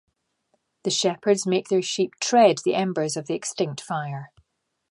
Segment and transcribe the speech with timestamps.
[0.81, 4.31] The shepherds make their sheep tread the embers of the extinct fire.